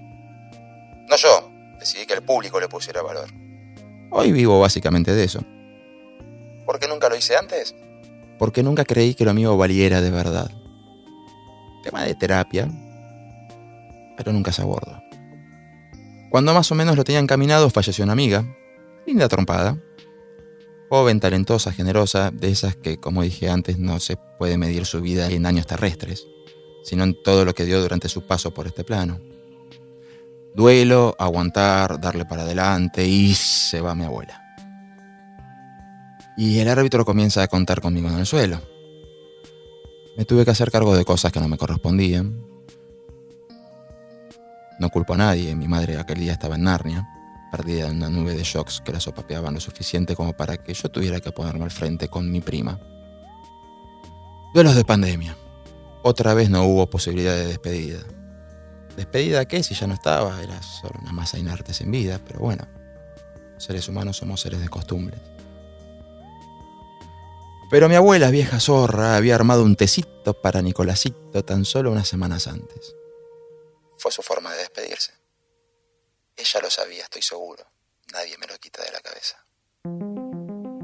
No 1.07 1.15
yo, 1.17 1.51
decidí 1.79 2.07
que 2.07 2.15
el 2.15 2.23
público 2.23 2.59
le 2.59 2.67
pusiera 2.67 3.03
valor. 3.03 3.29
Hoy 4.11 4.31
vivo 4.31 4.59
básicamente 4.59 5.13
de 5.13 5.23
eso. 5.23 5.41
¿Por 6.65 6.79
qué 6.79 6.87
nunca 6.87 7.09
lo 7.09 7.15
hice 7.15 7.37
antes? 7.37 7.75
Porque 8.39 8.63
nunca 8.63 8.85
creí 8.85 9.13
que 9.13 9.23
lo 9.23 9.35
mío 9.35 9.55
valiera 9.55 10.01
de 10.01 10.09
verdad. 10.09 10.49
Tema 11.83 12.03
de 12.03 12.15
terapia, 12.15 12.67
pero 14.17 14.33
nunca 14.33 14.51
se 14.51 14.61
abordó. 14.61 15.01
Cuando 16.29 16.53
más 16.53 16.71
o 16.71 16.75
menos 16.75 16.95
lo 16.95 17.03
tenía 17.03 17.19
encaminado, 17.19 17.69
falleció 17.69 18.03
una 18.03 18.13
amiga, 18.13 18.45
linda 19.05 19.27
trompada, 19.27 19.81
joven, 20.89 21.19
talentosa, 21.19 21.71
generosa, 21.71 22.31
de 22.31 22.49
esas 22.49 22.75
que, 22.75 22.97
como 22.97 23.23
dije 23.23 23.49
antes, 23.49 23.77
no 23.77 23.99
se 23.99 24.17
puede 24.37 24.57
medir 24.57 24.85
su 24.85 25.01
vida 25.01 25.29
en 25.29 25.45
años 25.45 25.67
terrestres, 25.67 26.27
sino 26.83 27.03
en 27.03 27.21
todo 27.23 27.45
lo 27.45 27.53
que 27.53 27.65
dio 27.65 27.81
durante 27.81 28.09
su 28.09 28.25
paso 28.27 28.53
por 28.53 28.67
este 28.67 28.83
plano. 28.83 29.19
Duelo, 30.55 31.15
aguantar, 31.19 31.99
darle 31.99 32.25
para 32.25 32.43
adelante 32.43 33.05
y 33.05 33.33
se 33.33 33.81
va 33.81 33.95
mi 33.95 34.05
abuela. 34.05 34.41
Y 36.37 36.59
el 36.59 36.67
árbitro 36.67 37.05
comienza 37.05 37.43
a 37.43 37.47
contar 37.47 37.81
conmigo 37.81 38.09
en 38.09 38.19
el 38.19 38.25
suelo. 38.25 38.61
Me 40.17 40.25
tuve 40.25 40.45
que 40.45 40.51
hacer 40.51 40.71
cargo 40.71 40.95
de 40.95 41.03
cosas 41.03 41.31
que 41.31 41.39
no 41.39 41.47
me 41.47 41.57
correspondían, 41.57 42.45
no 44.79 44.89
culpo 44.89 45.13
a 45.13 45.17
nadie, 45.17 45.55
mi 45.55 45.67
madre 45.67 45.97
aquel 45.97 46.19
día 46.19 46.33
estaba 46.33 46.55
en 46.55 46.63
Narnia, 46.63 47.07
perdida 47.51 47.87
en 47.87 47.97
una 47.97 48.09
nube 48.09 48.35
de 48.35 48.43
shocks 48.43 48.81
que 48.81 48.91
la 48.91 48.99
sopapeaban 48.99 49.53
lo 49.53 49.59
suficiente 49.59 50.15
como 50.15 50.33
para 50.33 50.57
que 50.57 50.73
yo 50.73 50.89
tuviera 50.89 51.19
que 51.19 51.31
ponerme 51.31 51.63
al 51.63 51.71
frente 51.71 52.09
con 52.09 52.29
mi 52.29 52.41
prima. 52.41 52.79
Duelos 54.53 54.75
de 54.75 54.83
pandemia. 54.83 55.35
Otra 56.03 56.33
vez 56.33 56.49
no 56.49 56.63
hubo 56.65 56.89
posibilidad 56.89 57.33
de 57.33 57.47
despedida. 57.47 57.99
¿Despedida 58.95 59.45
qué? 59.45 59.63
Si 59.63 59.73
ya 59.73 59.87
no 59.87 59.93
estaba, 59.93 60.41
era 60.41 60.61
solo 60.61 60.99
una 61.01 61.11
masa 61.11 61.37
inerte 61.37 61.73
sin 61.73 61.91
vida, 61.91 62.19
pero 62.25 62.39
bueno, 62.39 62.65
seres 63.57 63.87
humanos 63.87 64.17
somos 64.17 64.41
seres 64.41 64.61
de 64.61 64.69
costumbres. 64.69 65.19
Pero 67.69 67.89
mi 67.89 67.95
abuela, 67.95 68.29
vieja 68.29 68.59
zorra, 68.59 69.15
había 69.15 69.35
armado 69.35 69.63
un 69.63 69.75
tecito 69.75 70.33
para 70.41 70.61
Nicolásito 70.61 71.43
tan 71.43 71.65
solo 71.65 71.91
unas 71.91 72.07
semanas 72.07 72.47
antes 72.47 72.95
su 74.11 74.21
forma 74.21 74.51
de 74.53 74.59
despedirse. 74.59 75.13
Ella 76.35 76.59
lo 76.61 76.69
sabía, 76.69 77.03
estoy 77.03 77.21
seguro. 77.21 77.63
Nadie 78.11 78.37
me 78.37 78.47
lo 78.47 78.57
quita 78.57 78.83
de 78.83 78.91
la 78.91 78.99
cabeza. 78.99 79.37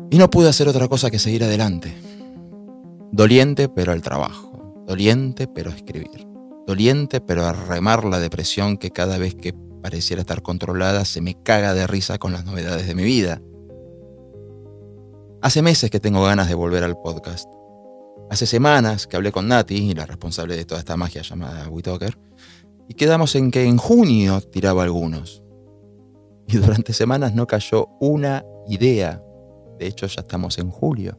Y 0.09 0.17
no 0.17 0.29
pude 0.29 0.49
hacer 0.49 0.67
otra 0.67 0.87
cosa 0.87 1.11
que 1.11 1.19
seguir 1.19 1.43
adelante. 1.43 1.95
Doliente, 3.11 3.69
pero 3.69 3.91
al 3.91 4.01
trabajo. 4.01 4.83
Doliente, 4.87 5.47
pero 5.47 5.71
a 5.71 5.75
escribir. 5.75 6.27
Doliente, 6.65 7.21
pero 7.21 7.45
a 7.45 7.53
remar 7.53 8.05
la 8.05 8.19
depresión 8.19 8.77
que 8.77 8.91
cada 8.91 9.17
vez 9.17 9.35
que 9.35 9.53
pareciera 9.81 10.21
estar 10.21 10.41
controlada 10.41 11.05
se 11.05 11.21
me 11.21 11.41
caga 11.41 11.73
de 11.73 11.87
risa 11.87 12.17
con 12.17 12.31
las 12.31 12.45
novedades 12.45 12.87
de 12.87 12.95
mi 12.95 13.03
vida. 13.03 13.41
Hace 15.41 15.61
meses 15.61 15.89
que 15.89 15.99
tengo 15.99 16.23
ganas 16.23 16.47
de 16.47 16.55
volver 16.55 16.83
al 16.83 16.97
podcast. 16.97 17.49
Hace 18.29 18.45
semanas 18.45 19.07
que 19.07 19.17
hablé 19.17 19.31
con 19.31 19.47
Nati, 19.47 19.93
la 19.93 20.05
responsable 20.05 20.55
de 20.55 20.65
toda 20.65 20.79
esta 20.79 20.95
magia 20.95 21.21
llamada 21.21 21.67
WeTalker, 21.67 22.17
Y 22.91 22.93
quedamos 22.93 23.35
en 23.35 23.51
que 23.51 23.63
en 23.63 23.77
junio 23.77 24.41
tiraba 24.41 24.83
algunos. 24.83 25.41
Y 26.45 26.57
durante 26.57 26.91
semanas 26.91 27.33
no 27.33 27.47
cayó 27.47 27.87
una 28.01 28.43
idea. 28.67 29.23
De 29.79 29.87
hecho, 29.87 30.07
ya 30.07 30.19
estamos 30.19 30.57
en 30.57 30.69
julio. 30.69 31.17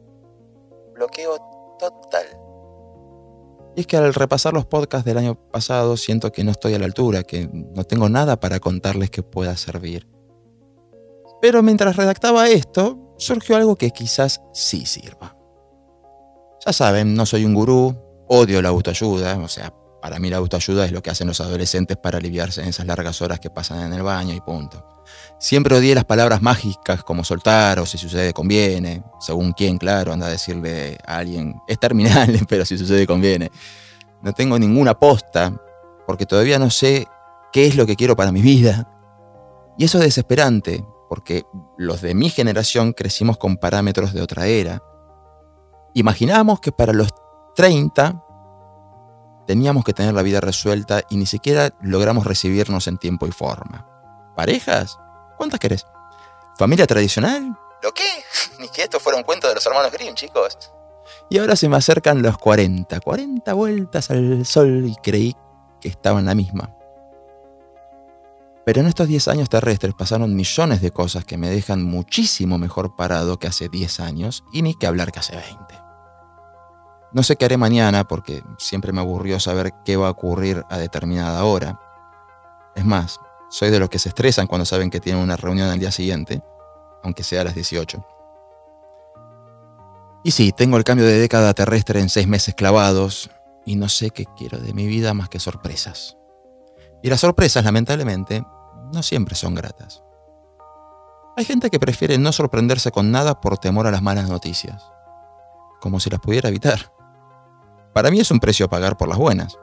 Bloqueo 0.93 1.35
total. 1.79 2.27
Y 3.75 3.79
es 3.79 3.87
que 3.87 3.97
al 3.97 4.13
repasar 4.13 4.53
los 4.53 4.67
podcasts 4.67 5.03
del 5.03 5.17
año 5.17 5.33
pasado 5.49 5.97
siento 5.97 6.31
que 6.31 6.43
no 6.43 6.51
estoy 6.51 6.75
a 6.75 6.77
la 6.77 6.85
altura, 6.85 7.23
que 7.23 7.49
no 7.51 7.83
tengo 7.85 8.07
nada 8.07 8.39
para 8.39 8.59
contarles 8.59 9.09
que 9.09 9.23
pueda 9.23 9.57
servir. 9.57 10.07
Pero 11.41 11.63
mientras 11.63 11.95
redactaba 11.95 12.49
esto, 12.49 13.15
surgió 13.17 13.55
algo 13.55 13.77
que 13.77 13.89
quizás 13.89 14.43
sí 14.53 14.85
sirva. 14.85 15.35
Ya 16.63 16.71
saben, 16.71 17.15
no 17.15 17.25
soy 17.25 17.45
un 17.45 17.55
gurú, 17.55 17.95
odio 18.27 18.61
la 18.61 18.69
autoayuda, 18.69 19.39
o 19.39 19.47
sea, 19.47 19.73
para 20.03 20.19
mí 20.19 20.29
la 20.29 20.35
autoayuda 20.35 20.83
es 20.83 20.91
lo 20.91 21.01
que 21.01 21.11
hacen 21.11 21.27
los 21.27 21.39
adolescentes 21.39 21.95
para 21.95 22.17
aliviarse 22.17 22.61
en 22.61 22.67
esas 22.67 22.85
largas 22.85 23.21
horas 23.21 23.39
que 23.39 23.49
pasan 23.49 23.79
en 23.83 23.93
el 23.93 24.03
baño 24.03 24.35
y 24.35 24.41
punto. 24.41 24.85
Siempre 25.39 25.77
odié 25.77 25.95
las 25.95 26.03
palabras 26.03 26.41
mágicas 26.41 27.05
como 27.05 27.23
soltar 27.23 27.79
o 27.79 27.85
si 27.85 27.97
sucede 27.97 28.33
conviene, 28.33 29.01
según 29.21 29.53
quién, 29.53 29.77
claro, 29.77 30.11
anda 30.11 30.25
a 30.25 30.29
decirle 30.29 30.97
a 31.07 31.19
alguien, 31.19 31.55
es 31.69 31.79
terminal, 31.79 32.37
pero 32.49 32.65
si 32.65 32.77
sucede 32.77 33.07
conviene. 33.07 33.49
No 34.21 34.33
tengo 34.33 34.59
ninguna 34.59 34.93
posta, 34.93 35.55
porque 36.05 36.25
todavía 36.25 36.59
no 36.59 36.69
sé 36.69 37.07
qué 37.53 37.65
es 37.65 37.77
lo 37.77 37.85
que 37.85 37.95
quiero 37.95 38.17
para 38.17 38.33
mi 38.33 38.41
vida. 38.41 38.89
Y 39.77 39.85
eso 39.85 39.99
es 39.99 40.03
desesperante, 40.03 40.85
porque 41.07 41.43
los 41.77 42.01
de 42.01 42.13
mi 42.13 42.29
generación 42.29 42.91
crecimos 42.91 43.37
con 43.37 43.55
parámetros 43.55 44.11
de 44.11 44.21
otra 44.21 44.47
era. 44.47 44.83
Imaginábamos 45.93 46.59
que 46.59 46.73
para 46.73 46.91
los 46.91 47.07
30 47.55 48.21
teníamos 49.45 49.83
que 49.83 49.93
tener 49.93 50.13
la 50.13 50.21
vida 50.21 50.41
resuelta 50.41 51.01
y 51.09 51.17
ni 51.17 51.25
siquiera 51.25 51.73
logramos 51.81 52.25
recibirnos 52.25 52.87
en 52.87 52.97
tiempo 52.97 53.27
y 53.27 53.31
forma. 53.31 53.87
¿Parejas? 54.35 54.97
¿Cuántas 55.37 55.59
querés? 55.59 55.85
¿Familia 56.57 56.87
tradicional? 56.87 57.57
¿Lo 57.81 57.93
qué? 57.93 58.03
Ni 58.59 58.69
que 58.69 58.83
esto 58.83 58.99
fuera 58.99 59.17
un 59.17 59.23
cuento 59.23 59.47
de 59.47 59.55
los 59.55 59.65
hermanos 59.65 59.91
Grimm, 59.91 60.15
chicos. 60.15 60.57
Y 61.29 61.39
ahora 61.39 61.55
se 61.55 61.67
me 61.67 61.75
acercan 61.75 62.21
los 62.21 62.37
40, 62.37 62.99
40 62.99 63.53
vueltas 63.53 64.09
al 64.09 64.45
sol 64.45 64.85
y 64.85 64.95
creí 64.95 65.35
que 65.81 65.89
estaba 65.89 66.19
en 66.19 66.25
la 66.25 66.35
misma. 66.35 66.75
Pero 68.65 68.79
en 68.79 68.87
estos 68.87 69.07
10 69.07 69.27
años 69.27 69.49
terrestres 69.49 69.93
pasaron 69.93 70.35
millones 70.35 70.81
de 70.81 70.91
cosas 70.91 71.25
que 71.25 71.37
me 71.37 71.49
dejan 71.49 71.83
muchísimo 71.83 72.57
mejor 72.57 72.95
parado 72.95 73.37
que 73.37 73.47
hace 73.47 73.67
10 73.67 73.99
años 73.99 74.43
y 74.53 74.61
ni 74.61 74.75
que 74.75 74.87
hablar 74.87 75.11
que 75.11 75.19
hace 75.19 75.35
20. 75.35 75.82
No 77.13 77.21
sé 77.21 77.35
qué 77.35 77.45
haré 77.45 77.57
mañana 77.57 78.05
porque 78.05 78.43
siempre 78.57 78.91
me 78.91 79.01
aburrió 79.01 79.39
saber 79.39 79.71
qué 79.85 79.97
va 79.97 80.07
a 80.07 80.11
ocurrir 80.11 80.63
a 80.69 80.77
determinada 80.77 81.43
hora. 81.45 81.79
Es 82.75 82.83
más, 82.85 83.19
soy 83.49 83.69
de 83.69 83.79
los 83.79 83.89
que 83.89 83.99
se 83.99 84.09
estresan 84.09 84.47
cuando 84.47 84.65
saben 84.65 84.89
que 84.89 84.99
tienen 84.99 85.21
una 85.21 85.35
reunión 85.35 85.69
al 85.69 85.79
día 85.79 85.91
siguiente, 85.91 86.41
aunque 87.03 87.23
sea 87.23 87.41
a 87.41 87.43
las 87.43 87.53
18. 87.55 88.03
Y 90.23 90.31
sí, 90.31 90.51
tengo 90.55 90.77
el 90.77 90.83
cambio 90.83 91.05
de 91.05 91.19
década 91.19 91.53
terrestre 91.53 91.99
en 91.99 92.09
seis 92.09 92.27
meses 92.27 92.55
clavados 92.55 93.29
y 93.65 93.75
no 93.75 93.89
sé 93.89 94.09
qué 94.09 94.25
quiero 94.37 94.57
de 94.57 94.73
mi 94.73 94.87
vida 94.87 95.13
más 95.13 95.29
que 95.29 95.39
sorpresas. 95.39 96.17
Y 97.03 97.09
las 97.09 97.19
sorpresas, 97.19 97.65
lamentablemente, 97.65 98.43
no 98.93 99.03
siempre 99.03 99.35
son 99.35 99.53
gratas. 99.53 100.01
Hay 101.35 101.45
gente 101.45 101.69
que 101.69 101.79
prefiere 101.79 102.17
no 102.17 102.31
sorprenderse 102.31 102.91
con 102.91 103.11
nada 103.11 103.41
por 103.41 103.57
temor 103.57 103.85
a 103.85 103.91
las 103.91 104.01
malas 104.01 104.29
noticias, 104.29 104.83
como 105.81 105.99
si 105.99 106.09
las 106.09 106.21
pudiera 106.21 106.47
evitar. 106.47 106.92
Para 107.93 108.11
mí 108.11 108.19
es 108.19 108.31
un 108.31 108.39
precio 108.39 108.65
a 108.65 108.69
pagar 108.69 108.97
por 108.97 109.07
las 109.07 109.17
buenas 109.17 109.57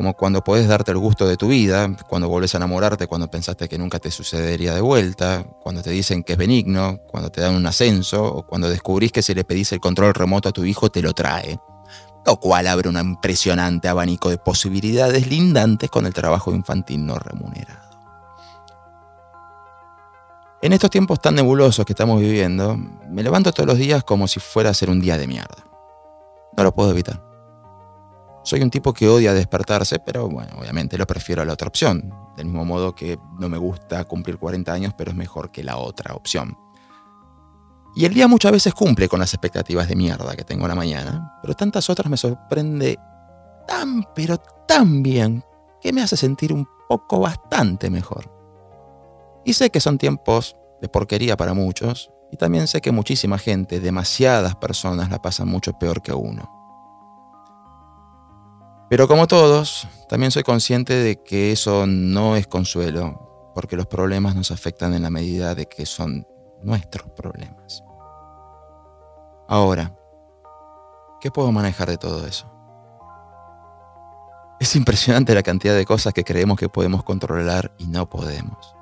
como 0.00 0.14
cuando 0.14 0.42
podés 0.42 0.66
darte 0.66 0.92
el 0.92 0.96
gusto 0.96 1.28
de 1.28 1.36
tu 1.36 1.48
vida, 1.48 1.94
cuando 2.08 2.26
vuelves 2.26 2.54
a 2.54 2.56
enamorarte, 2.56 3.06
cuando 3.06 3.30
pensaste 3.30 3.68
que 3.68 3.76
nunca 3.76 3.98
te 3.98 4.10
sucedería 4.10 4.74
de 4.74 4.80
vuelta, 4.80 5.44
cuando 5.60 5.82
te 5.82 5.90
dicen 5.90 6.22
que 6.22 6.32
es 6.32 6.38
benigno, 6.38 7.00
cuando 7.06 7.30
te 7.30 7.42
dan 7.42 7.54
un 7.54 7.66
ascenso, 7.66 8.24
o 8.24 8.46
cuando 8.46 8.70
descubrís 8.70 9.12
que 9.12 9.20
si 9.20 9.34
le 9.34 9.44
pedís 9.44 9.72
el 9.72 9.80
control 9.80 10.14
remoto 10.14 10.48
a 10.48 10.52
tu 10.52 10.64
hijo 10.64 10.90
te 10.90 11.02
lo 11.02 11.12
trae. 11.12 11.60
Lo 12.24 12.40
cual 12.40 12.66
abre 12.66 12.88
un 12.88 12.98
impresionante 12.98 13.88
abanico 13.88 14.30
de 14.30 14.38
posibilidades 14.38 15.26
lindantes 15.26 15.90
con 15.90 16.06
el 16.06 16.14
trabajo 16.14 16.54
infantil 16.54 17.04
no 17.04 17.18
remunerado. 17.18 17.90
En 20.62 20.72
estos 20.72 20.88
tiempos 20.88 21.20
tan 21.20 21.34
nebulosos 21.34 21.84
que 21.84 21.92
estamos 21.92 22.22
viviendo, 22.22 22.74
me 22.76 23.22
levanto 23.22 23.52
todos 23.52 23.66
los 23.66 23.76
días 23.76 24.02
como 24.02 24.28
si 24.28 24.40
fuera 24.40 24.70
a 24.70 24.74
ser 24.74 24.88
un 24.88 25.00
día 25.02 25.18
de 25.18 25.26
mierda. 25.26 25.69
No 26.60 26.64
lo 26.64 26.74
puedo 26.74 26.90
evitar. 26.90 27.24
Soy 28.44 28.60
un 28.60 28.68
tipo 28.68 28.92
que 28.92 29.08
odia 29.08 29.32
despertarse, 29.32 29.98
pero 29.98 30.28
bueno, 30.28 30.58
obviamente 30.58 30.98
lo 30.98 31.06
prefiero 31.06 31.40
a 31.40 31.46
la 31.46 31.54
otra 31.54 31.68
opción. 31.68 32.12
Del 32.36 32.48
mismo 32.48 32.66
modo 32.66 32.94
que 32.94 33.18
no 33.38 33.48
me 33.48 33.56
gusta 33.56 34.04
cumplir 34.04 34.36
40 34.36 34.70
años, 34.70 34.92
pero 34.94 35.10
es 35.10 35.16
mejor 35.16 35.50
que 35.50 35.64
la 35.64 35.78
otra 35.78 36.14
opción. 36.14 36.58
Y 37.96 38.04
el 38.04 38.12
día 38.12 38.28
muchas 38.28 38.52
veces 38.52 38.74
cumple 38.74 39.08
con 39.08 39.20
las 39.20 39.32
expectativas 39.32 39.88
de 39.88 39.96
mierda 39.96 40.36
que 40.36 40.44
tengo 40.44 40.64
en 40.64 40.68
la 40.68 40.74
mañana, 40.74 41.38
pero 41.40 41.54
tantas 41.54 41.88
otras 41.88 42.10
me 42.10 42.18
sorprende 42.18 42.98
tan, 43.66 44.06
pero 44.14 44.36
tan 44.68 45.02
bien, 45.02 45.42
que 45.80 45.94
me 45.94 46.02
hace 46.02 46.18
sentir 46.18 46.52
un 46.52 46.68
poco 46.90 47.20
bastante 47.20 47.88
mejor. 47.88 48.30
Y 49.46 49.54
sé 49.54 49.70
que 49.70 49.80
son 49.80 49.96
tiempos 49.96 50.56
de 50.82 50.90
porquería 50.90 51.38
para 51.38 51.54
muchos, 51.54 52.10
y 52.32 52.36
también 52.36 52.66
sé 52.66 52.80
que 52.80 52.92
muchísima 52.92 53.38
gente, 53.38 53.80
demasiadas 53.80 54.56
personas 54.56 55.10
la 55.10 55.20
pasan 55.20 55.48
mucho 55.48 55.72
peor 55.78 56.02
que 56.02 56.12
uno. 56.12 56.48
Pero 58.88 59.06
como 59.06 59.26
todos, 59.26 59.86
también 60.08 60.32
soy 60.32 60.42
consciente 60.42 60.94
de 60.94 61.22
que 61.22 61.52
eso 61.52 61.86
no 61.86 62.36
es 62.36 62.46
consuelo, 62.46 63.52
porque 63.54 63.76
los 63.76 63.86
problemas 63.86 64.34
nos 64.34 64.50
afectan 64.50 64.94
en 64.94 65.02
la 65.02 65.10
medida 65.10 65.54
de 65.54 65.66
que 65.66 65.86
son 65.86 66.26
nuestros 66.62 67.08
problemas. 67.12 67.84
Ahora, 69.48 69.96
¿qué 71.20 71.30
puedo 71.30 71.52
manejar 71.52 71.88
de 71.88 71.98
todo 71.98 72.26
eso? 72.26 72.50
Es 74.60 74.76
impresionante 74.76 75.34
la 75.34 75.42
cantidad 75.42 75.74
de 75.74 75.86
cosas 75.86 76.12
que 76.12 76.24
creemos 76.24 76.58
que 76.58 76.68
podemos 76.68 77.02
controlar 77.02 77.72
y 77.78 77.86
no 77.86 78.08
podemos. 78.10 78.76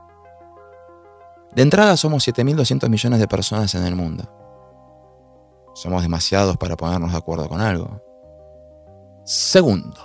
De 1.59 1.62
entrada 1.62 1.97
somos 1.97 2.25
7.200 2.29 2.88
millones 2.88 3.19
de 3.19 3.27
personas 3.27 3.75
en 3.75 3.83
el 3.83 3.97
mundo. 3.97 4.23
Somos 5.75 6.03
demasiados 6.03 6.57
para 6.57 6.77
ponernos 6.77 7.11
de 7.11 7.19
acuerdo 7.19 7.49
con 7.49 7.61
algo. 7.61 8.00
Segundo, 9.25 9.99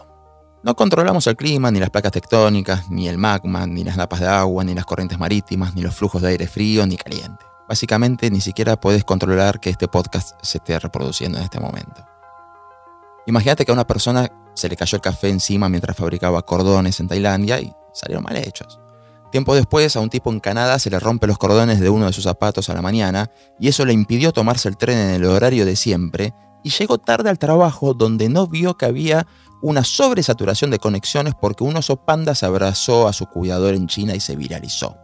no 0.63 0.75
controlamos 0.75 1.27
el 1.27 1.35
clima, 1.35 1.69
ni 1.69 1.79
las 1.79 1.91
placas 1.91 2.11
tectónicas, 2.11 2.89
ni 2.89 3.07
el 3.07 3.19
magma, 3.19 3.67
ni 3.67 3.83
las 3.83 3.97
napas 3.97 4.21
de 4.21 4.27
agua, 4.29 4.63
ni 4.63 4.73
las 4.73 4.85
corrientes 4.85 5.19
marítimas, 5.19 5.75
ni 5.75 5.83
los 5.83 5.93
flujos 5.93 6.23
de 6.23 6.29
aire 6.29 6.47
frío 6.47 6.87
ni 6.87 6.97
caliente. 6.97 7.45
Básicamente 7.69 8.31
ni 8.31 8.41
siquiera 8.41 8.75
puedes 8.75 9.03
controlar 9.03 9.59
que 9.59 9.69
este 9.69 9.87
podcast 9.87 10.35
se 10.41 10.57
esté 10.57 10.79
reproduciendo 10.79 11.37
en 11.37 11.43
este 11.43 11.59
momento. 11.59 12.03
Imagínate 13.27 13.63
que 13.63 13.71
a 13.71 13.75
una 13.75 13.85
persona 13.85 14.27
se 14.55 14.69
le 14.69 14.75
cayó 14.75 14.95
el 14.95 15.03
café 15.03 15.29
encima 15.29 15.69
mientras 15.69 15.95
fabricaba 15.95 16.41
cordones 16.41 16.99
en 16.99 17.07
Tailandia 17.07 17.61
y 17.61 17.71
salieron 17.93 18.23
mal 18.23 18.37
hechos. 18.37 18.79
Tiempo 19.33 19.55
después, 19.55 19.95
a 19.95 19.99
un 19.99 20.11
tipo 20.11 20.31
en 20.31 20.39
Canadá 20.39 20.77
se 20.77 20.91
le 20.91 20.99
rompe 20.99 21.25
los 21.25 21.39
cordones 21.39 21.79
de 21.79 21.89
uno 21.89 22.05
de 22.05 22.13
sus 22.13 22.25
zapatos 22.25 22.69
a 22.69 22.75
la 22.75 22.83
mañana 22.83 23.31
y 23.59 23.67
eso 23.67 23.83
le 23.83 23.91
impidió 23.91 24.31
tomarse 24.31 24.69
el 24.69 24.77
tren 24.77 24.95
en 24.95 25.09
el 25.09 25.25
horario 25.25 25.65
de 25.65 25.75
siempre 25.75 26.35
y 26.63 26.69
llegó 26.69 26.99
tarde 26.99 27.31
al 27.31 27.39
trabajo 27.39 27.95
donde 27.95 28.29
no 28.29 28.45
vio 28.45 28.77
que 28.77 28.85
había 28.85 29.25
una 29.63 29.83
sobresaturación 29.83 30.69
de 30.69 30.77
conexiones 30.77 31.33
porque 31.33 31.63
un 31.63 31.75
oso 31.75 31.95
panda 31.95 32.35
se 32.35 32.45
abrazó 32.45 33.07
a 33.07 33.13
su 33.13 33.25
cuidador 33.25 33.73
en 33.73 33.87
China 33.87 34.13
y 34.13 34.19
se 34.19 34.35
viralizó. 34.35 34.97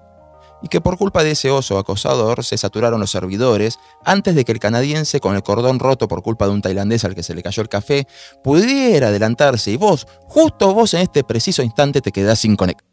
Y 0.61 0.67
que 0.67 0.79
por 0.79 0.99
culpa 0.99 1.23
de 1.23 1.31
ese 1.31 1.49
oso 1.49 1.79
acosador 1.79 2.45
se 2.45 2.55
saturaron 2.55 2.99
los 2.99 3.09
servidores 3.09 3.79
antes 4.05 4.35
de 4.35 4.45
que 4.45 4.51
el 4.51 4.59
canadiense 4.59 5.19
con 5.19 5.35
el 5.35 5.41
cordón 5.41 5.79
roto 5.79 6.07
por 6.07 6.21
culpa 6.21 6.45
de 6.45 6.51
un 6.51 6.61
tailandés 6.61 7.03
al 7.03 7.15
que 7.15 7.23
se 7.23 7.33
le 7.33 7.41
cayó 7.41 7.63
el 7.63 7.69
café 7.69 8.05
pudiera 8.43 9.07
adelantarse 9.07 9.71
y 9.71 9.77
vos, 9.77 10.05
justo 10.27 10.71
vos 10.75 10.93
en 10.93 11.01
este 11.01 11.23
preciso 11.23 11.63
instante 11.63 11.99
te 11.99 12.11
quedás 12.11 12.37
sin 12.37 12.55
conexión. 12.55 12.88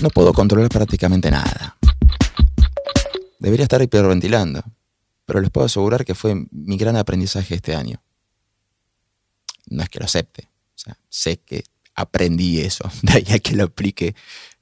No 0.00 0.10
puedo 0.10 0.32
controlar 0.32 0.68
prácticamente 0.68 1.30
nada. 1.30 1.76
Debería 3.40 3.64
estar 3.64 3.82
hiperventilando, 3.82 4.62
pero 5.26 5.40
les 5.40 5.50
puedo 5.50 5.66
asegurar 5.66 6.04
que 6.04 6.14
fue 6.14 6.46
mi 6.50 6.76
gran 6.76 6.96
aprendizaje 6.96 7.56
este 7.56 7.74
año. 7.74 8.00
No 9.66 9.82
es 9.82 9.88
que 9.88 9.98
lo 9.98 10.04
acepte, 10.04 10.48
o 10.74 10.78
sea, 10.78 10.96
sé 11.08 11.38
que 11.38 11.64
aprendí 11.94 12.60
eso, 12.60 12.88
de 13.02 13.12
ahí 13.14 13.26
a 13.34 13.38
que 13.40 13.56
lo 13.56 13.64
aplique 13.64 14.14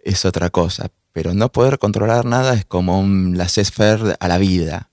es 0.02 0.24
otra 0.24 0.50
cosa, 0.50 0.90
pero 1.12 1.34
no 1.34 1.52
poder 1.52 1.78
controlar 1.78 2.24
nada 2.24 2.54
es 2.54 2.64
como 2.64 2.98
un 2.98 3.36
laissez-faire 3.36 4.16
a 4.18 4.28
la 4.28 4.38
vida, 4.38 4.90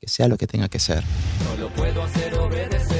que 0.00 0.08
sea 0.08 0.28
lo 0.28 0.36
que 0.36 0.46
tenga 0.46 0.68
que 0.68 0.78
ser. 0.78 1.02
No 1.44 1.56
lo 1.56 1.70
puedo 1.74 2.02
hacer 2.02 2.34
obedecer. 2.34 2.97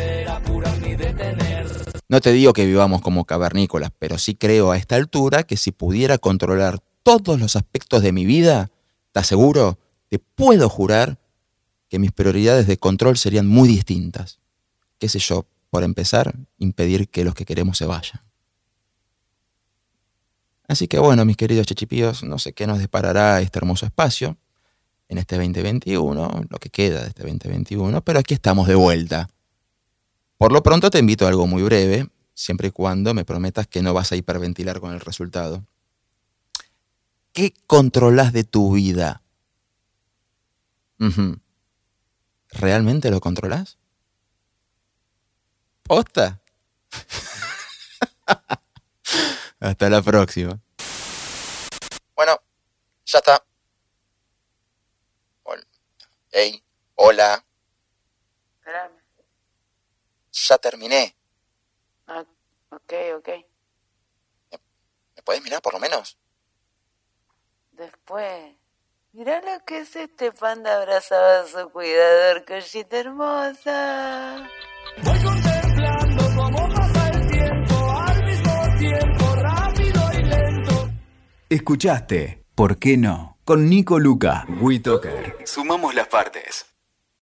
No 2.09 2.23
te 2.23 2.33
digo 2.33 2.55
que 2.55 2.65
vivamos 2.65 3.03
como 3.03 3.27
cavernícolas, 3.27 3.91
pero 3.99 4.17
sí 4.17 4.35
creo 4.35 4.71
a 4.71 4.79
esta 4.79 4.97
altura 4.97 5.43
que 5.43 5.59
si 5.59 5.73
pudiera 5.73 6.17
controlar 6.17 6.81
todos 7.03 7.39
los 7.39 7.55
aspectos 7.55 8.03
de 8.03 8.13
mi 8.13 8.25
vida, 8.25 8.71
te 9.13 9.21
aseguro, 9.21 9.79
te 10.09 10.19
puedo 10.19 10.69
jurar 10.71 11.19
que 11.89 11.99
mis 11.99 12.13
prioridades 12.13 12.67
de 12.67 12.79
control 12.79 13.19
serían 13.19 13.47
muy 13.47 13.69
distintas. 13.69 14.39
¿Qué 14.99 15.09
sé 15.09 15.19
yo? 15.19 15.47
Por 15.71 15.85
empezar, 15.85 16.35
impedir 16.59 17.09
que 17.09 17.25
los 17.25 17.35
que 17.35 17.45
queremos 17.45 17.77
se 17.77 17.85
vayan. 17.87 18.23
Así 20.67 20.89
que 20.89 20.99
bueno, 20.99 21.25
mis 21.25 21.37
queridos 21.37 21.67
chechipíos, 21.67 22.25
no 22.25 22.39
sé 22.39 22.53
qué 22.53 22.67
nos 22.67 22.79
deparará 22.79 23.41
este 23.41 23.59
hermoso 23.59 23.87
espacio 23.87 24.37
en 25.09 25.19
este 25.19 25.37
2021, 25.37 26.45
lo 26.49 26.59
que 26.59 26.69
queda 26.69 27.03
de 27.03 27.09
este 27.09 27.23
2021, 27.23 28.03
pero 28.03 28.19
aquí 28.19 28.35
estamos 28.35 28.67
de 28.67 28.75
vuelta. 28.75 29.29
Por 30.39 30.53
lo 30.53 30.63
pronto 30.63 30.89
te 30.91 31.01
invito 31.01 31.27
a 31.27 31.29
algo 31.29 31.49
muy 31.49 31.65
breve, 31.65 32.09
siempre 32.33 32.69
y 32.69 32.71
cuando 32.71 33.13
me 33.13 33.25
prometas 33.25 33.67
que 33.67 33.83
no 33.83 33.93
vas 33.93 34.13
a 34.13 34.17
hiperventilar 34.17 34.79
con 34.81 34.93
el 34.93 35.01
resultado. 35.01 35.67
¿Qué 37.33 37.53
controlas 37.67 38.33
de 38.33 38.45
tu 38.45 38.73
vida? 38.73 39.23
¿Realmente 42.51 43.11
lo 43.11 43.21
controlas? 43.21 43.79
¿Posta? 45.83 46.41
Hasta 49.61 49.91
la 49.91 50.03
próxima. 50.03 50.61
Bueno, 52.15 52.41
ya 53.05 53.19
está. 53.19 53.45
Hey, 56.31 56.63
hola. 56.95 57.45
Ya 60.47 60.59
terminé. 60.59 61.15
Ah, 62.07 62.25
ok, 62.71 62.93
ok. 63.17 63.29
¿Me 65.17 65.23
puedes 65.25 65.43
mirar 65.43 65.61
por 65.61 65.73
lo 65.73 65.81
menos? 65.81 66.17
Después. 67.73 68.55
Mirá 69.13 69.41
lo 69.41 69.65
que 69.65 69.81
es 69.81 69.97
este 69.97 70.33
panda 70.33 70.77
abrazado 70.77 71.43
a 71.43 71.47
su 71.47 71.71
cuidador, 71.71 72.45
cosita 72.45 72.99
hermosa. 72.99 74.49
Voy 75.03 75.23
contemplando 75.25 76.25
cómo 76.37 76.75
pasa 76.75 77.09
el 77.11 77.31
tiempo, 77.31 77.91
al 77.91 78.25
mismo 78.25 78.79
tiempo 78.79 79.35
rápido 79.37 80.01
y 80.13 80.23
lento. 80.23 80.91
Escuchaste, 81.49 82.45
¿por 82.55 82.79
qué 82.79 82.97
no? 82.97 83.39
Con 83.45 83.69
Nico 83.69 83.99
Luca, 83.99 84.47
WeToker. 84.61 85.39
Sumamos 85.45 85.95
las 85.95 86.07
partes. 86.09 86.67